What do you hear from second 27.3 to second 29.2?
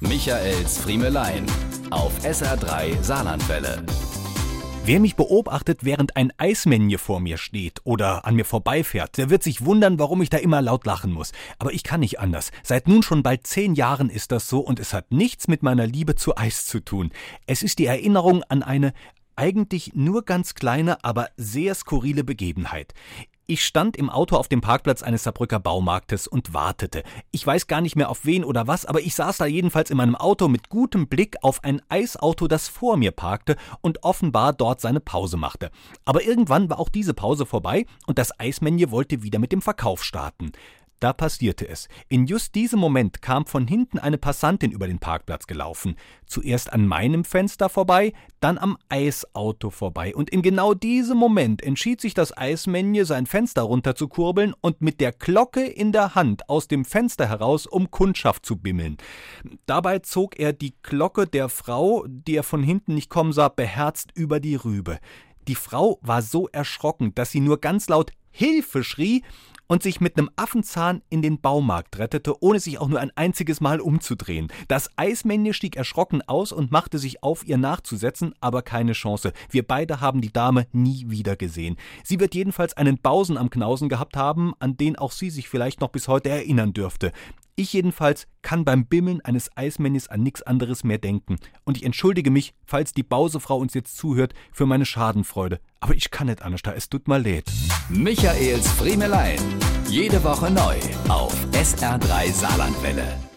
Ich weiß gar nicht mehr auf wen oder was, aber ich